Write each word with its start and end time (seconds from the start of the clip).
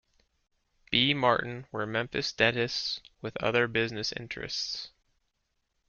B. 0.89 1.13
Martin 1.13 1.67
were 1.71 1.85
Memphis 1.85 2.33
dentists 2.33 3.01
with 3.21 3.37
other 3.37 3.67
business 3.67 4.11
interests. 4.11 4.89